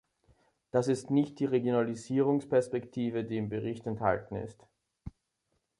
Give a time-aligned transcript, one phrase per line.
[0.71, 4.65] Das ist nicht die Regionalisierungsperspektive, die im Bericht enthalten ist.